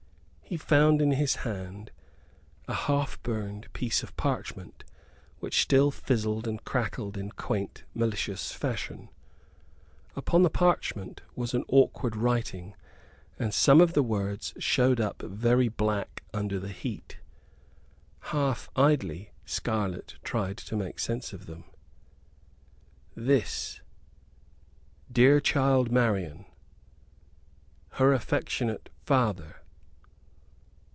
[0.51, 1.91] He found in his hand
[2.67, 4.83] a half burned piece of parchment,
[5.39, 9.07] which still fizzled and crackled in quaint malicious fashion.
[10.13, 12.75] Upon the parchment was an awkward writing,
[13.39, 17.19] and some of the words showed up very black under the heat.
[18.19, 21.63] Half idly, Scarlett tried to make sense of them:
[23.15, 23.79] "This...
[25.09, 26.45] dear child Marian,...
[27.91, 29.55] her affectionate father